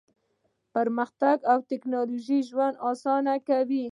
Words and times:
پرمختګ 0.73 1.37
او 1.51 1.57
ټیکنالوژي 1.69 2.39
ژوند 2.49 2.75
اسانه 2.91 3.33
کوي. 3.47 3.85